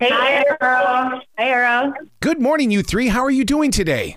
Hey, 0.00 0.08
Hi, 0.08 0.42
Arroe. 0.62 1.20
Hi, 1.36 1.50
Arroe. 1.50 1.92
Good 2.20 2.40
morning, 2.40 2.70
you 2.70 2.82
three. 2.82 3.08
How 3.08 3.20
are 3.20 3.30
you 3.30 3.44
doing 3.44 3.70
today? 3.70 4.16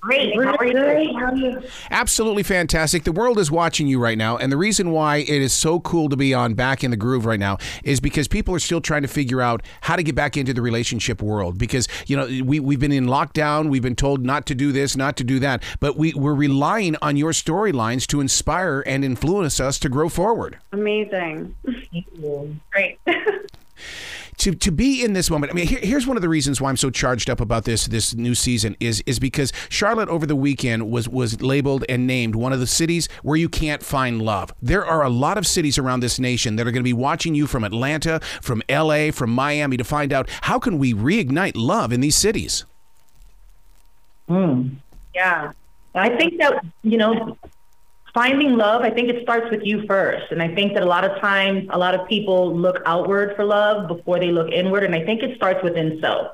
Great. 0.00 0.34
How 0.34 0.56
are 0.56 0.66
you? 0.66 1.16
How 1.16 1.26
are 1.26 1.36
you? 1.36 1.62
Absolutely 1.92 2.42
fantastic. 2.42 3.04
The 3.04 3.12
world 3.12 3.38
is 3.38 3.52
watching 3.52 3.86
you 3.86 4.00
right 4.00 4.18
now, 4.18 4.36
and 4.36 4.50
the 4.50 4.56
reason 4.56 4.90
why 4.90 5.18
it 5.18 5.28
is 5.28 5.52
so 5.52 5.78
cool 5.78 6.08
to 6.08 6.16
be 6.16 6.34
on 6.34 6.54
Back 6.54 6.82
in 6.82 6.90
the 6.90 6.96
Groove 6.96 7.24
right 7.24 7.38
now 7.38 7.58
is 7.84 8.00
because 8.00 8.26
people 8.26 8.52
are 8.56 8.58
still 8.58 8.80
trying 8.80 9.02
to 9.02 9.08
figure 9.08 9.40
out 9.40 9.62
how 9.82 9.94
to 9.94 10.02
get 10.02 10.16
back 10.16 10.36
into 10.36 10.52
the 10.52 10.60
relationship 10.62 11.22
world. 11.22 11.56
Because 11.56 11.86
you 12.08 12.16
know 12.16 12.26
we 12.44 12.58
we've 12.58 12.80
been 12.80 12.90
in 12.90 13.06
lockdown, 13.06 13.70
we've 13.70 13.82
been 13.82 13.94
told 13.94 14.26
not 14.26 14.46
to 14.46 14.56
do 14.56 14.72
this, 14.72 14.96
not 14.96 15.16
to 15.18 15.22
do 15.22 15.38
that, 15.38 15.62
but 15.78 15.96
we 15.96 16.12
we're 16.14 16.34
relying 16.34 16.96
on 17.00 17.16
your 17.16 17.30
storylines 17.30 18.04
to 18.08 18.20
inspire 18.20 18.82
and 18.84 19.04
influence 19.04 19.60
us 19.60 19.78
to 19.78 19.88
grow 19.88 20.08
forward. 20.08 20.58
Amazing. 20.72 21.54
Great. 22.72 22.98
to 24.42 24.54
to 24.56 24.72
be 24.72 25.04
in 25.04 25.12
this 25.12 25.30
moment. 25.30 25.52
I 25.52 25.54
mean, 25.54 25.66
here, 25.66 25.78
here's 25.80 26.06
one 26.06 26.16
of 26.16 26.20
the 26.20 26.28
reasons 26.28 26.60
why 26.60 26.68
I'm 26.68 26.76
so 26.76 26.90
charged 26.90 27.30
up 27.30 27.40
about 27.40 27.64
this 27.64 27.86
this 27.86 28.14
new 28.14 28.34
season 28.34 28.76
is 28.80 29.02
is 29.06 29.20
because 29.20 29.52
Charlotte 29.68 30.08
over 30.08 30.26
the 30.26 30.34
weekend 30.34 30.90
was 30.90 31.08
was 31.08 31.40
labeled 31.40 31.84
and 31.88 32.06
named 32.06 32.34
one 32.34 32.52
of 32.52 32.58
the 32.58 32.66
cities 32.66 33.08
where 33.22 33.36
you 33.36 33.48
can't 33.48 33.82
find 33.82 34.20
love. 34.20 34.52
There 34.60 34.84
are 34.84 35.04
a 35.04 35.08
lot 35.08 35.38
of 35.38 35.46
cities 35.46 35.78
around 35.78 36.00
this 36.00 36.18
nation 36.18 36.56
that 36.56 36.66
are 36.66 36.72
going 36.72 36.82
to 36.82 36.88
be 36.88 36.92
watching 36.92 37.36
you 37.36 37.46
from 37.46 37.62
Atlanta, 37.62 38.20
from 38.40 38.62
LA, 38.68 39.12
from 39.12 39.30
Miami 39.30 39.76
to 39.76 39.84
find 39.84 40.12
out 40.12 40.28
how 40.42 40.58
can 40.58 40.78
we 40.78 40.92
reignite 40.92 41.52
love 41.54 41.92
in 41.92 42.00
these 42.00 42.16
cities. 42.16 42.64
Hmm. 44.28 44.68
yeah. 45.14 45.52
I 45.94 46.08
think 46.16 46.38
that, 46.38 46.64
you 46.82 46.96
know, 46.96 47.36
finding 48.14 48.56
love, 48.56 48.82
I 48.82 48.90
think 48.90 49.08
it 49.08 49.22
starts 49.22 49.50
with 49.50 49.62
you 49.64 49.86
first. 49.86 50.32
And 50.32 50.42
I 50.42 50.54
think 50.54 50.74
that 50.74 50.82
a 50.82 50.86
lot 50.86 51.04
of 51.04 51.18
times, 51.20 51.68
a 51.70 51.78
lot 51.78 51.94
of 51.94 52.06
people 52.08 52.54
look 52.54 52.82
outward 52.86 53.34
for 53.36 53.44
love 53.44 53.88
before 53.88 54.18
they 54.18 54.30
look 54.30 54.50
inward. 54.50 54.84
And 54.84 54.94
I 54.94 55.04
think 55.04 55.22
it 55.22 55.36
starts 55.36 55.62
within 55.62 56.00
self. 56.00 56.32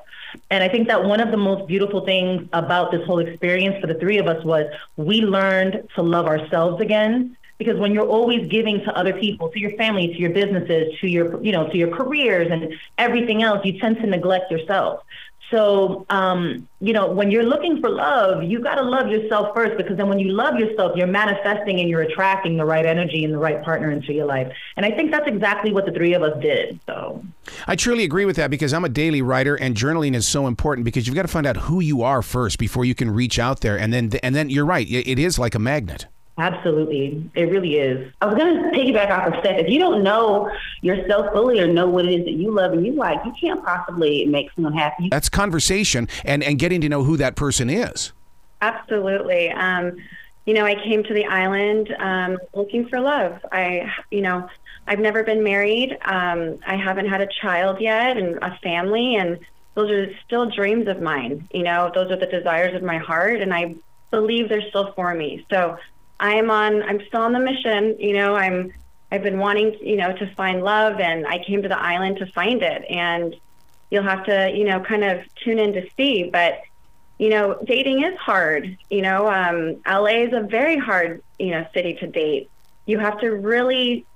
And 0.50 0.62
I 0.62 0.68
think 0.68 0.88
that 0.88 1.04
one 1.04 1.20
of 1.20 1.30
the 1.30 1.36
most 1.36 1.66
beautiful 1.66 2.04
things 2.04 2.48
about 2.52 2.90
this 2.90 3.04
whole 3.06 3.18
experience 3.18 3.80
for 3.80 3.86
the 3.86 3.94
three 3.94 4.18
of 4.18 4.26
us 4.26 4.44
was 4.44 4.66
we 4.96 5.22
learned 5.22 5.88
to 5.94 6.02
love 6.02 6.26
ourselves 6.26 6.80
again. 6.80 7.36
Because 7.58 7.78
when 7.78 7.92
you're 7.92 8.06
always 8.06 8.46
giving 8.46 8.80
to 8.84 8.96
other 8.96 9.12
people, 9.12 9.48
to 9.50 9.58
your 9.58 9.72
family, 9.72 10.08
to 10.08 10.18
your 10.18 10.30
businesses, 10.30 10.94
to 11.00 11.08
your, 11.08 11.42
you 11.42 11.52
know, 11.52 11.68
to 11.68 11.76
your 11.76 11.94
careers 11.94 12.48
and 12.50 12.74
everything 12.98 13.42
else, 13.42 13.64
you 13.64 13.78
tend 13.80 13.96
to 13.96 14.06
neglect 14.06 14.50
yourself. 14.50 15.02
So, 15.50 16.04
um, 16.10 16.68
you 16.80 16.92
know, 16.92 17.10
when 17.10 17.30
you're 17.30 17.44
looking 17.44 17.80
for 17.80 17.88
love, 17.88 18.42
you 18.42 18.60
got 18.60 18.74
to 18.74 18.82
love 18.82 19.08
yourself 19.08 19.54
first 19.54 19.78
because 19.78 19.96
then 19.96 20.08
when 20.08 20.18
you 20.18 20.30
love 20.32 20.58
yourself, 20.58 20.94
you're 20.94 21.06
manifesting 21.06 21.80
and 21.80 21.88
you're 21.88 22.02
attracting 22.02 22.58
the 22.58 22.66
right 22.66 22.84
energy 22.84 23.24
and 23.24 23.32
the 23.32 23.38
right 23.38 23.62
partner 23.62 23.90
into 23.90 24.12
your 24.12 24.26
life. 24.26 24.52
And 24.76 24.84
I 24.84 24.90
think 24.90 25.10
that's 25.10 25.26
exactly 25.26 25.72
what 25.72 25.86
the 25.86 25.92
three 25.92 26.12
of 26.12 26.22
us 26.22 26.38
did. 26.42 26.78
So, 26.86 27.24
I 27.66 27.76
truly 27.76 28.04
agree 28.04 28.26
with 28.26 28.36
that 28.36 28.50
because 28.50 28.74
I'm 28.74 28.84
a 28.84 28.90
daily 28.90 29.22
writer 29.22 29.54
and 29.56 29.74
journaling 29.74 30.14
is 30.14 30.28
so 30.28 30.46
important 30.46 30.84
because 30.84 31.06
you've 31.06 31.16
got 31.16 31.22
to 31.22 31.28
find 31.28 31.46
out 31.46 31.56
who 31.56 31.80
you 31.80 32.02
are 32.02 32.20
first 32.20 32.58
before 32.58 32.84
you 32.84 32.94
can 32.94 33.10
reach 33.10 33.38
out 33.38 33.60
there 33.60 33.78
and 33.78 33.92
then 33.92 34.10
and 34.22 34.34
then 34.34 34.50
you're 34.50 34.66
right, 34.66 34.86
it 34.86 35.08
it 35.08 35.18
is 35.18 35.38
like 35.38 35.54
a 35.54 35.58
magnet. 35.58 36.06
Absolutely, 36.38 37.30
it 37.34 37.44
really 37.44 37.76
is. 37.76 38.12
I 38.20 38.26
was 38.26 38.34
going 38.36 38.54
to 38.54 38.70
piggyback 38.70 39.10
off 39.10 39.32
of 39.32 39.40
Steph. 39.40 39.58
If 39.58 39.68
you 39.68 39.78
don't 39.78 40.02
know 40.02 40.50
yourself 40.82 41.32
fully 41.32 41.60
or 41.60 41.66
know 41.66 41.88
what 41.88 42.06
it 42.06 42.20
is 42.20 42.24
that 42.24 42.32
you 42.32 42.52
love 42.52 42.72
and 42.72 42.86
you 42.86 42.92
like, 42.92 43.24
you 43.24 43.32
can't 43.40 43.64
possibly 43.64 44.24
make 44.26 44.50
someone 44.54 44.72
happy. 44.72 45.08
That's 45.08 45.28
conversation 45.28 46.08
and 46.24 46.42
and 46.42 46.58
getting 46.58 46.80
to 46.82 46.88
know 46.88 47.04
who 47.04 47.16
that 47.18 47.36
person 47.36 47.68
is. 47.68 48.12
Absolutely. 48.60 49.50
Um, 49.50 49.96
you 50.46 50.54
know, 50.54 50.64
I 50.64 50.74
came 50.76 51.04
to 51.04 51.12
the 51.12 51.26
island 51.26 51.94
um, 51.98 52.38
looking 52.54 52.88
for 52.88 53.00
love. 53.00 53.44
I, 53.52 53.92
you 54.10 54.22
know, 54.22 54.48
I've 54.86 54.98
never 54.98 55.22
been 55.22 55.44
married. 55.44 55.98
Um, 56.02 56.58
I 56.66 56.76
haven't 56.76 57.06
had 57.06 57.20
a 57.20 57.26
child 57.26 57.80
yet 57.80 58.16
and 58.16 58.38
a 58.40 58.58
family, 58.62 59.16
and 59.16 59.38
those 59.74 59.90
are 59.90 60.10
still 60.24 60.50
dreams 60.50 60.88
of 60.88 61.02
mine. 61.02 61.46
You 61.52 61.64
know, 61.64 61.92
those 61.94 62.10
are 62.10 62.16
the 62.16 62.26
desires 62.26 62.74
of 62.74 62.82
my 62.82 62.96
heart, 62.96 63.42
and 63.42 63.52
I 63.52 63.76
believe 64.10 64.48
they're 64.48 64.66
still 64.70 64.92
for 64.92 65.14
me. 65.14 65.44
So 65.50 65.76
I'm 66.20 66.50
on. 66.50 66.82
I'm 66.82 67.00
still 67.06 67.22
on 67.22 67.32
the 67.32 67.40
mission. 67.40 67.96
You 67.98 68.14
know, 68.14 68.34
I'm. 68.34 68.72
I've 69.10 69.22
been 69.22 69.38
wanting, 69.38 69.74
you 69.80 69.96
know, 69.96 70.14
to 70.14 70.34
find 70.34 70.62
love, 70.62 71.00
and 71.00 71.26
I 71.26 71.42
came 71.42 71.62
to 71.62 71.68
the 71.68 71.78
island 71.78 72.18
to 72.18 72.26
find 72.26 72.62
it. 72.62 72.84
And 72.90 73.34
you'll 73.90 74.02
have 74.02 74.24
to, 74.26 74.52
you 74.54 74.64
know, 74.64 74.80
kind 74.80 75.02
of 75.02 75.20
tune 75.42 75.58
in 75.58 75.72
to 75.72 75.88
see, 75.96 76.28
but 76.30 76.60
you 77.18 77.30
know, 77.30 77.58
dating 77.64 78.04
is 78.04 78.16
hard. 78.16 78.78
You 78.90 79.02
know, 79.02 79.28
um, 79.28 79.80
LA 79.86 80.22
is 80.22 80.32
a 80.32 80.40
very 80.40 80.76
hard, 80.78 81.22
you 81.38 81.50
know, 81.50 81.66
city 81.74 81.94
to 81.94 82.06
date. 82.06 82.48
You 82.86 82.98
have 82.98 83.18
to 83.20 83.30
really 83.30 84.06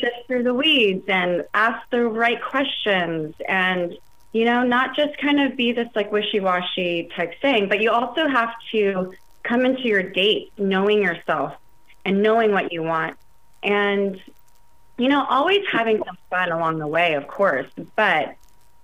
sift 0.00 0.26
through 0.26 0.42
the 0.42 0.54
weeds 0.54 1.04
and 1.08 1.44
ask 1.54 1.88
the 1.90 2.04
right 2.06 2.42
questions 2.42 3.34
and, 3.46 3.96
you 4.32 4.44
know, 4.44 4.62
not 4.64 4.96
just 4.96 5.16
kind 5.18 5.40
of 5.40 5.56
be 5.56 5.72
this 5.72 5.88
like 5.94 6.10
wishy-washy 6.10 7.10
type 7.14 7.40
thing, 7.40 7.68
but 7.68 7.80
you 7.80 7.90
also 7.90 8.26
have 8.26 8.54
to 8.72 9.12
come 9.48 9.64
into 9.64 9.82
your 9.82 10.02
date 10.02 10.52
knowing 10.58 11.02
yourself 11.02 11.54
and 12.04 12.22
knowing 12.22 12.52
what 12.52 12.72
you 12.72 12.82
want. 12.82 13.16
And, 13.62 14.20
you 14.98 15.08
know, 15.08 15.24
always 15.28 15.64
having 15.72 16.02
some 16.04 16.18
fun 16.30 16.52
along 16.52 16.78
the 16.78 16.86
way, 16.86 17.14
of 17.14 17.26
course, 17.26 17.66
but 17.96 18.36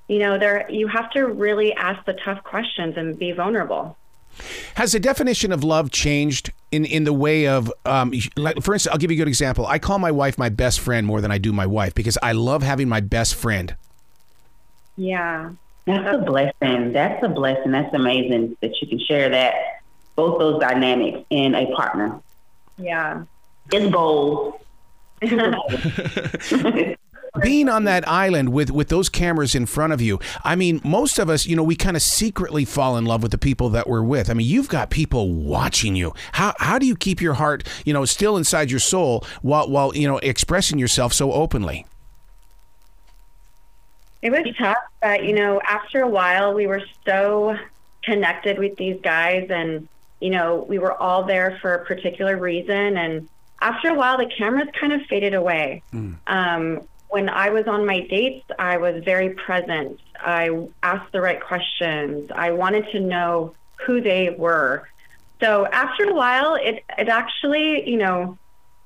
you 0.08 0.18
know, 0.18 0.38
there 0.38 0.70
you 0.70 0.86
have 0.86 1.10
to 1.12 1.26
really 1.26 1.72
ask 1.72 2.04
the 2.04 2.12
tough 2.12 2.42
questions 2.44 2.96
and 2.96 3.18
be 3.18 3.32
vulnerable. 3.32 3.96
Has 4.74 4.92
the 4.92 5.00
definition 5.00 5.52
of 5.52 5.64
love 5.64 5.90
changed 5.90 6.52
in, 6.72 6.84
in 6.84 7.04
the 7.04 7.12
way 7.12 7.46
of, 7.46 7.72
um, 7.86 8.12
like, 8.36 8.60
for 8.62 8.74
instance, 8.74 8.92
I'll 8.92 8.98
give 8.98 9.10
you 9.10 9.16
a 9.16 9.18
good 9.18 9.28
example. 9.28 9.64
I 9.66 9.78
call 9.78 9.98
my 9.98 10.10
wife 10.10 10.36
my 10.36 10.48
best 10.48 10.80
friend 10.80 11.06
more 11.06 11.20
than 11.20 11.30
I 11.30 11.38
do 11.38 11.52
my 11.52 11.66
wife 11.66 11.94
because 11.94 12.18
I 12.22 12.32
love 12.32 12.62
having 12.62 12.88
my 12.88 13.00
best 13.00 13.34
friend. 13.34 13.76
Yeah. 14.96 15.52
That's 15.86 16.16
a 16.16 16.18
blessing. 16.18 16.92
That's 16.92 17.22
a 17.22 17.28
blessing. 17.28 17.70
That's 17.70 17.94
amazing 17.94 18.56
that 18.60 18.72
you 18.82 18.88
can 18.88 18.98
share 18.98 19.28
that, 19.30 19.54
both 20.16 20.38
those 20.38 20.60
dynamics 20.60 21.24
in 21.30 21.54
a 21.54 21.74
partner. 21.74 22.20
Yeah. 22.78 23.24
It's 23.72 23.90
bold. 23.90 24.54
Being 27.42 27.68
on 27.68 27.82
that 27.84 28.06
island 28.06 28.50
with, 28.50 28.70
with 28.70 28.88
those 28.90 29.08
cameras 29.08 29.56
in 29.56 29.66
front 29.66 29.92
of 29.92 30.00
you, 30.00 30.20
I 30.44 30.54
mean, 30.54 30.80
most 30.84 31.18
of 31.18 31.28
us, 31.28 31.46
you 31.46 31.56
know, 31.56 31.64
we 31.64 31.74
kind 31.74 31.96
of 31.96 32.02
secretly 32.02 32.64
fall 32.64 32.96
in 32.96 33.06
love 33.06 33.22
with 33.22 33.32
the 33.32 33.38
people 33.38 33.70
that 33.70 33.88
we're 33.88 34.02
with. 34.02 34.30
I 34.30 34.34
mean, 34.34 34.46
you've 34.46 34.68
got 34.68 34.90
people 34.90 35.32
watching 35.32 35.96
you. 35.96 36.14
How, 36.32 36.54
how 36.58 36.78
do 36.78 36.86
you 36.86 36.94
keep 36.94 37.20
your 37.20 37.34
heart, 37.34 37.66
you 37.84 37.92
know, 37.92 38.04
still 38.04 38.36
inside 38.36 38.70
your 38.70 38.78
soul 38.78 39.24
while, 39.42 39.68
while, 39.68 39.96
you 39.96 40.06
know, 40.06 40.18
expressing 40.18 40.78
yourself 40.78 41.12
so 41.12 41.32
openly? 41.32 41.86
It 44.24 44.30
was 44.30 44.54
tough, 44.56 44.78
but 45.02 45.22
you 45.22 45.34
know, 45.34 45.60
after 45.68 46.00
a 46.00 46.08
while, 46.08 46.54
we 46.54 46.66
were 46.66 46.80
so 47.04 47.58
connected 48.04 48.58
with 48.58 48.74
these 48.76 48.98
guys, 49.02 49.48
and 49.50 49.86
you 50.24 50.30
know, 50.30 50.64
we 50.66 50.78
were 50.78 50.94
all 50.94 51.24
there 51.24 51.58
for 51.60 51.74
a 51.74 51.84
particular 51.84 52.38
reason. 52.38 52.96
And 52.96 53.28
after 53.60 53.90
a 53.90 53.94
while, 53.94 54.16
the 54.16 54.24
cameras 54.24 54.68
kind 54.80 54.94
of 54.94 55.02
faded 55.02 55.34
away. 55.34 55.82
Um, 56.26 56.88
when 57.10 57.28
I 57.28 57.50
was 57.50 57.66
on 57.66 57.84
my 57.84 58.00
dates, 58.00 58.46
I 58.58 58.78
was 58.78 59.04
very 59.04 59.34
present. 59.34 60.00
I 60.18 60.66
asked 60.82 61.12
the 61.12 61.20
right 61.20 61.38
questions. 61.42 62.30
I 62.34 62.52
wanted 62.52 62.90
to 62.92 63.00
know 63.00 63.54
who 63.84 64.00
they 64.00 64.30
were. 64.30 64.88
So 65.40 65.66
after 65.66 66.04
a 66.04 66.14
while, 66.14 66.54
it 66.54 66.82
it 66.98 67.08
actually, 67.10 67.86
you 67.86 67.98
know, 67.98 68.38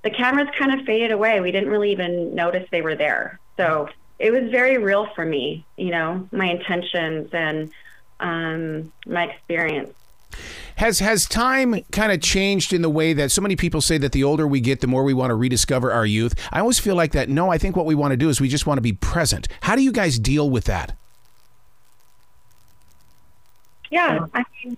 the 0.03 0.11
cameras 0.11 0.49
kind 0.59 0.75
of 0.75 0.85
faded 0.85 1.13
away. 1.13 1.41
We 1.41 1.53
didn't 1.53 1.69
really 1.69 1.93
even 1.93 2.35
notice 2.35 2.69
they 2.73 2.83
were 2.83 2.97
there. 2.97 3.39
So 3.57 3.91
it 4.19 4.33
was 4.33 4.51
very 4.51 4.77
real 4.79 5.07
for 5.15 5.25
me, 5.25 5.65
you 5.77 5.93
know, 5.93 6.29
my 6.33 6.47
intentions 6.47 7.31
and 7.33 7.71
um, 8.19 8.93
my 9.07 9.27
experience. 9.31 9.95
Has 10.79 11.01
has 11.01 11.27
time 11.27 11.83
kind 11.91 12.13
of 12.13 12.21
changed 12.21 12.73
in 12.73 12.83
the 12.83 12.89
way 12.91 13.13
that 13.13 13.31
so 13.33 13.43
many 13.43 13.57
people 13.57 13.81
say 13.81 13.99
that 13.99 14.13
the 14.13 14.23
older 14.23 14.47
we 14.47 14.61
get, 14.61 14.81
the 14.81 14.87
more 14.87 15.03
we 15.03 15.13
want 15.13 15.31
to 15.31 15.35
rediscover 15.35 15.93
our 15.93 16.07
youth? 16.07 16.35
I 16.53 16.61
always 16.61 16.79
feel 16.79 16.95
like 16.95 17.13
that. 17.13 17.29
No, 17.29 17.51
I 17.51 17.59
think 17.59 17.77
what 17.77 17.85
we 17.85 17.95
want 17.95 18.13
to 18.13 18.17
do 18.17 18.29
is 18.29 18.41
we 18.41 18.49
just 18.49 18.67
want 18.67 18.79
to 18.79 18.83
be 18.83 18.93
present. 18.93 19.49
How 19.63 19.75
do 19.75 19.83
you 19.83 19.91
guys 19.93 20.19
deal 20.19 20.49
with 20.49 20.65
that? 20.65 20.97
Yeah, 23.91 24.27
I 24.35 24.45
mean, 24.65 24.77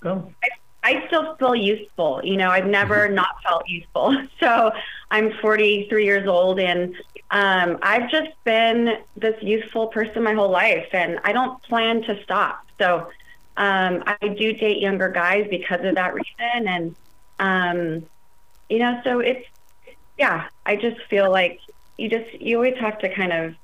Go. 0.00 0.32
I, 0.42 0.48
I 0.82 1.06
still 1.06 1.36
feel 1.36 1.54
useful. 1.54 2.20
You 2.24 2.36
know, 2.36 2.48
I've 2.48 2.66
never 2.66 3.08
not 3.08 3.42
felt 3.42 3.68
useful. 3.68 4.16
So 4.40 4.72
I'm 5.10 5.32
43 5.40 6.04
years 6.04 6.26
old 6.26 6.58
and 6.58 6.96
um, 7.30 7.78
I've 7.82 8.10
just 8.10 8.30
been 8.42 8.98
this 9.16 9.40
useful 9.40 9.86
person 9.88 10.22
my 10.24 10.34
whole 10.34 10.50
life 10.50 10.88
and 10.92 11.20
I 11.22 11.32
don't 11.32 11.62
plan 11.62 12.02
to 12.02 12.20
stop. 12.24 12.66
So 12.78 13.08
um, 13.56 14.02
I 14.06 14.16
do 14.28 14.52
date 14.52 14.78
younger 14.80 15.08
guys 15.08 15.46
because 15.50 15.80
of 15.84 15.94
that 15.96 16.14
reason. 16.14 16.68
And, 16.68 16.96
um, 17.38 18.06
you 18.68 18.78
know, 18.78 19.00
so 19.04 19.20
it's, 19.20 19.46
yeah, 20.18 20.48
I 20.64 20.76
just 20.76 21.00
feel 21.08 21.30
like 21.30 21.60
you 21.96 22.08
just, 22.08 22.32
you 22.40 22.56
always 22.56 22.78
have 22.80 22.98
to 23.00 23.14
kind 23.14 23.32
of 23.32 23.54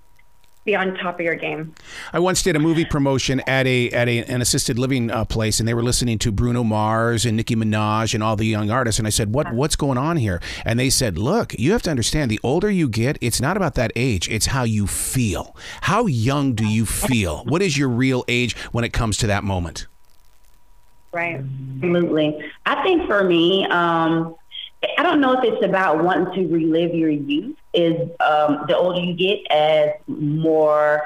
be 0.69 0.77
on 0.77 0.95
top 0.97 1.19
of 1.19 1.25
your 1.25 1.35
game. 1.35 1.75
I 2.13 2.19
once 2.19 2.43
did 2.43 2.55
a 2.55 2.59
movie 2.59 2.85
promotion 2.85 3.41
at 3.47 3.67
a 3.67 3.89
at 3.91 4.07
a, 4.07 4.23
an 4.25 4.43
assisted 4.43 4.79
living 4.79 5.11
uh, 5.11 5.25
place, 5.25 5.59
and 5.59 5.67
they 5.67 5.73
were 5.73 5.83
listening 5.83 6.19
to 6.19 6.31
Bruno 6.31 6.63
Mars 6.63 7.25
and 7.25 7.39
Nicki 7.39 7.57
Minaj 7.57 8.13
and 8.13 8.23
all 8.23 8.37
the 8.37 8.45
young 8.45 8.71
artists. 8.71 8.99
And 8.99 9.07
I 9.07 9.11
said, 9.11 9.35
"What 9.35 9.53
what's 9.55 9.77
going 9.77 9.97
on 9.97 10.19
here?" 10.19 10.41
And 10.67 10.79
they 10.79 10.91
said, 10.91 11.17
"Look, 11.17 11.59
you 11.59 11.73
have 11.73 11.83
to 11.83 11.91
understand. 11.91 12.31
The 12.31 12.41
older 12.43 12.71
you 12.71 12.89
get, 12.89 13.17
it's 13.23 13.41
not 13.41 13.57
about 13.57 13.77
that 13.77 13.93
age; 13.97 14.29
it's 14.29 14.47
how 14.47 14.65
you 14.65 14.87
feel. 14.87 15.57
How 15.83 16.05
young 16.05 16.53
do 16.53 16.67
you 16.67 16.85
feel? 16.85 17.45
What 17.47 17.63
is 17.63 17.79
your 17.79 17.89
real 17.89 18.25
age 18.29 18.55
when 18.73 18.85
it 18.85 18.93
comes 18.93 19.17
to 19.19 19.27
that 19.27 19.45
moment?" 19.45 19.87
Right. 21.13 21.43
Absolutely. 21.77 22.39
I 22.67 22.83
think 22.83 23.07
for 23.07 23.25
me, 23.25 23.65
um, 23.71 24.37
I 24.99 25.03
don't 25.03 25.21
know 25.23 25.33
if 25.33 25.43
it's 25.43 25.65
about 25.65 26.05
wanting 26.05 26.35
to 26.35 26.55
relive 26.55 26.95
your 26.95 27.09
youth. 27.09 27.57
Is 27.79 28.11
um, 28.19 28.65
the 28.67 28.77
older 28.77 29.01
you 29.01 29.15
get, 29.15 29.39
as 29.53 29.91
more 30.09 31.03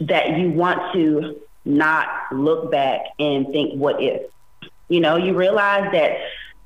that 0.00 0.36
you 0.36 0.50
want 0.50 0.92
to 0.94 1.40
not 1.64 2.08
look 2.32 2.72
back 2.72 3.00
and 3.20 3.46
think, 3.48 3.78
"What 3.78 4.02
if?" 4.02 4.22
You 4.88 5.00
know, 5.00 5.16
you 5.16 5.34
realize 5.34 5.92
that 5.92 6.18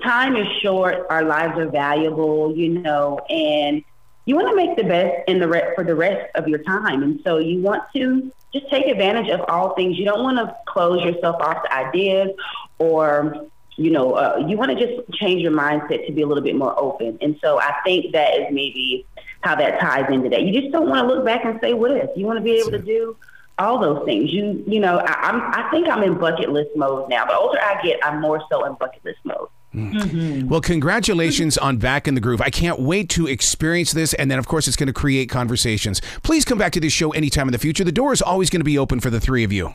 time 0.02 0.36
is 0.36 0.46
short. 0.62 1.06
Our 1.10 1.22
lives 1.24 1.58
are 1.58 1.68
valuable. 1.68 2.56
You 2.56 2.80
know, 2.80 3.20
and 3.28 3.84
you 4.24 4.34
want 4.34 4.48
to 4.48 4.56
make 4.56 4.76
the 4.76 4.84
best 4.84 5.28
in 5.28 5.38
the 5.38 5.48
re- 5.48 5.72
for 5.74 5.84
the 5.84 5.94
rest 5.94 6.30
of 6.34 6.48
your 6.48 6.60
time, 6.60 7.02
and 7.02 7.20
so 7.24 7.38
you 7.38 7.60
want 7.60 7.82
to 7.94 8.32
just 8.52 8.70
take 8.70 8.86
advantage 8.86 9.28
of 9.28 9.40
all 9.48 9.74
things. 9.74 9.98
You 9.98 10.06
don't 10.06 10.22
want 10.22 10.38
to 10.38 10.56
close 10.66 11.04
yourself 11.04 11.36
off 11.40 11.62
to 11.64 11.74
ideas 11.74 12.30
or 12.78 13.48
you 13.78 13.90
know, 13.90 14.14
uh, 14.14 14.44
you 14.46 14.56
want 14.56 14.76
to 14.76 14.86
just 14.86 15.10
change 15.12 15.40
your 15.40 15.52
mindset 15.52 16.04
to 16.06 16.12
be 16.12 16.22
a 16.22 16.26
little 16.26 16.42
bit 16.42 16.56
more 16.56 16.78
open. 16.78 17.16
And 17.20 17.38
so 17.42 17.60
I 17.60 17.74
think 17.84 18.12
that 18.12 18.34
is 18.34 18.46
maybe 18.50 19.06
how 19.42 19.54
that 19.54 19.80
ties 19.80 20.12
into 20.12 20.28
that. 20.30 20.42
You 20.42 20.60
just 20.60 20.72
don't 20.72 20.88
want 20.88 21.08
to 21.08 21.14
look 21.14 21.24
back 21.24 21.44
and 21.44 21.58
say, 21.62 21.74
what 21.74 21.92
if? 21.92 22.10
You 22.16 22.26
want 22.26 22.38
to 22.38 22.42
be 22.42 22.58
able 22.58 22.72
to 22.72 22.80
do 22.80 23.16
all 23.56 23.78
those 23.78 24.04
things. 24.04 24.32
You, 24.32 24.62
you 24.66 24.80
know, 24.80 24.98
I, 24.98 25.12
I'm, 25.28 25.40
I 25.54 25.70
think 25.70 25.88
I'm 25.88 26.02
in 26.02 26.18
bucket 26.18 26.50
list 26.50 26.70
mode 26.74 27.08
now. 27.08 27.24
The 27.24 27.36
older 27.36 27.60
I 27.60 27.80
get, 27.82 28.04
I'm 28.04 28.20
more 28.20 28.42
so 28.50 28.64
in 28.64 28.74
bucket 28.74 29.04
list 29.04 29.20
mode. 29.24 29.48
Mm-hmm. 29.74 30.48
Well, 30.48 30.60
congratulations 30.60 31.56
on 31.58 31.76
Back 31.76 32.08
in 32.08 32.14
the 32.14 32.20
Groove. 32.20 32.40
I 32.40 32.50
can't 32.50 32.80
wait 32.80 33.08
to 33.10 33.28
experience 33.28 33.92
this. 33.92 34.12
And 34.14 34.30
then, 34.30 34.38
of 34.38 34.48
course, 34.48 34.66
it's 34.66 34.76
going 34.76 34.88
to 34.88 34.92
create 34.92 35.28
conversations. 35.28 36.00
Please 36.22 36.44
come 36.44 36.58
back 36.58 36.72
to 36.72 36.80
this 36.80 36.92
show 36.92 37.12
anytime 37.12 37.46
in 37.46 37.52
the 37.52 37.58
future. 37.58 37.84
The 37.84 37.92
door 37.92 38.12
is 38.12 38.22
always 38.22 38.50
going 38.50 38.60
to 38.60 38.64
be 38.64 38.78
open 38.78 38.98
for 38.98 39.10
the 39.10 39.20
three 39.20 39.44
of 39.44 39.52
you. 39.52 39.74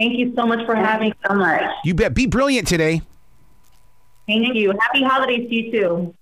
Thank 0.00 0.18
you 0.18 0.32
so 0.34 0.46
much 0.46 0.64
for 0.64 0.74
having 0.74 1.10
me. 1.10 1.14
so 1.28 1.34
much. 1.34 1.60
You 1.84 1.94
bet. 1.94 2.14
Be 2.14 2.26
brilliant 2.26 2.66
today. 2.66 3.02
Thank 4.26 4.54
you. 4.54 4.72
Happy 4.80 5.02
holidays 5.02 5.46
to 5.50 5.54
you 5.54 5.70
too. 5.70 6.14